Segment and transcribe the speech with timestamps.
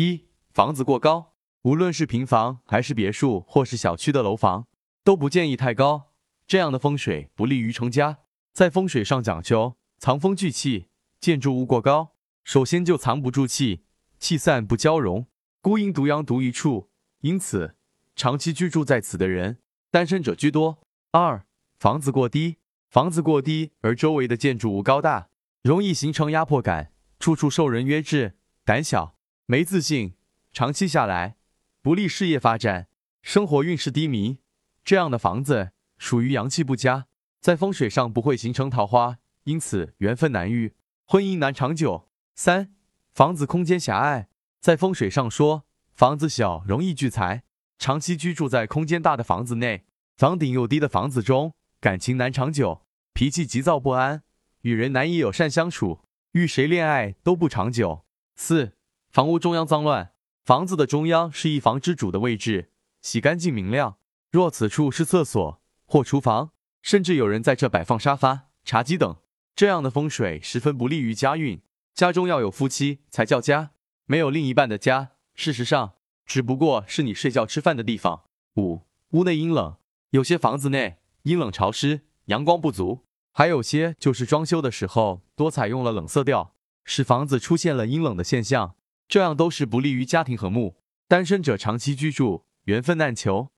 [0.00, 4.66] 一、房子过高，无论是平房还是别墅或是小区的楼房，
[5.04, 6.14] 都不建议太高，
[6.46, 8.20] 这样的风水不利于成家。
[8.54, 10.86] 在风水上讲究藏风聚气，
[11.20, 13.84] 建筑物过高，首先就藏不住气，
[14.18, 15.26] 气散不交融，
[15.60, 16.88] 孤阴独阳独一处，
[17.20, 17.76] 因此
[18.16, 19.58] 长期居住在此的人，
[19.90, 20.80] 单身者居多。
[21.12, 21.44] 二、
[21.78, 22.56] 房子过低，
[22.88, 25.28] 房子过低而周围的建筑物高大，
[25.62, 29.19] 容易形成压迫感，处处受人约制，胆小。
[29.50, 30.14] 没自信，
[30.52, 31.34] 长期下来
[31.82, 32.86] 不利事业发展，
[33.20, 34.38] 生活运势低迷。
[34.84, 37.08] 这样的房子属于阳气不佳，
[37.40, 42.08] 在风水上不会形成桃花，因此缘分难遇，婚姻难长久。
[42.36, 42.72] 三、
[43.12, 44.28] 房子空间狭隘，
[44.60, 45.64] 在风水上说，
[45.94, 47.42] 房子小容易聚财，
[47.76, 49.84] 长期居住在空间大的房子内，
[50.16, 54.22] 房顶又低的房子中，感情难长久，脾气急躁不安，
[54.60, 56.02] 与人难以友善相处，
[56.34, 58.04] 与谁恋爱都不长久。
[58.36, 58.76] 四。
[59.10, 60.12] 房屋中央脏乱，
[60.44, 62.70] 房子的中央是一房之主的位置，
[63.02, 63.96] 洗干净明亮。
[64.30, 69.16] 若此处是厕所或厨房，甚至有人在这摆放沙发、茶几等，
[69.56, 71.60] 这样的风水十分不利于家运。
[71.92, 73.72] 家中要有夫妻才叫家，
[74.06, 78.22] 没有另一半的家，事实上只不过是你睡觉吃饭的地方。
[78.58, 79.74] 五、屋内阴冷，
[80.10, 88.76] 有些房子内阴冷潮湿，阳光不足；还有些就是装修的时候多采用了冷色调，使房子出现了阴冷的现象。
[89.10, 90.76] 这样都是不利于家庭和睦，
[91.08, 93.50] 单身者长期居住，缘分难求。